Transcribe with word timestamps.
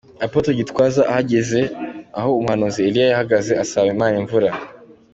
Apotre 0.25 0.51
Gitwaza 0.59 1.01
ahagaze 1.11 1.61
aho 2.19 2.29
umuhanuzi 2.39 2.79
Eliya 2.87 3.07
yahagaze 3.13 3.51
asaba 3.63 3.87
Imana 3.95 4.15
imvura. 4.21 4.49